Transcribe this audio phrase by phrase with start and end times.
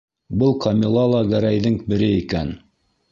[0.43, 2.51] Был Камила ла Гәрәйҙең бере икән!